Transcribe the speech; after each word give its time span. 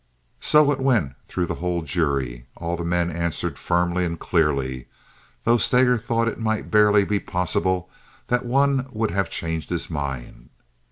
So 0.39 0.71
it 0.71 0.79
went 0.79 1.13
through 1.27 1.45
the 1.45 1.53
whole 1.61 1.83
jury. 1.83 2.47
All 2.55 2.75
the 2.75 2.83
men 2.83 3.11
answered 3.11 3.59
firmly 3.59 4.03
and 4.03 4.19
clearly, 4.19 4.87
though 5.43 5.57
Steger 5.57 5.99
thought 5.99 6.27
it 6.27 6.39
might 6.39 6.71
barely 6.71 7.05
be 7.05 7.19
possible 7.19 7.87
that 8.25 8.43
one 8.43 8.87
would 8.91 9.11
have 9.11 9.29
changed 9.29 9.69
his 9.69 9.91
mind. 9.91 10.49